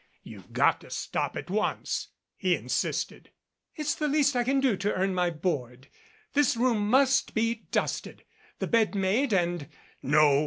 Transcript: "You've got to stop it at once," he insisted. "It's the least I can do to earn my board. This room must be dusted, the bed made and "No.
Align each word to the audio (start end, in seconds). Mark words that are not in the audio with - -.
"You've 0.23 0.51
got 0.51 0.81
to 0.81 0.89
stop 0.89 1.35
it 1.37 1.41
at 1.41 1.49
once," 1.51 2.07
he 2.35 2.55
insisted. 2.55 3.29
"It's 3.75 3.93
the 3.93 4.07
least 4.07 4.35
I 4.35 4.43
can 4.43 4.59
do 4.59 4.75
to 4.77 4.91
earn 4.91 5.13
my 5.13 5.29
board. 5.29 5.89
This 6.33 6.57
room 6.57 6.89
must 6.89 7.35
be 7.35 7.67
dusted, 7.69 8.23
the 8.57 8.65
bed 8.65 8.95
made 8.95 9.31
and 9.31 9.69
"No. 10.01 10.39